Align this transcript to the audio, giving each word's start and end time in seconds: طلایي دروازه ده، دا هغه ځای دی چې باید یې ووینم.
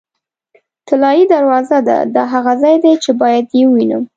طلایي 0.87 1.23
دروازه 1.33 1.79
ده، 1.87 1.97
دا 2.15 2.23
هغه 2.33 2.53
ځای 2.61 2.75
دی 2.83 2.93
چې 3.03 3.11
باید 3.21 3.45
یې 3.57 3.63
ووینم. 3.67 4.03